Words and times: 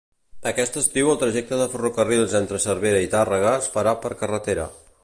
Aquest 0.51 0.79
estiu 0.81 1.11
el 1.11 1.19
trajecte 1.25 1.59
de 1.61 1.67
ferrocarrils 1.75 2.35
entre 2.41 2.63
Cervera 2.67 3.05
i 3.07 3.13
Tàrrega 3.13 3.57
es 3.61 3.71
farà 3.77 3.97
per 4.07 4.17
carretera. 4.25 4.69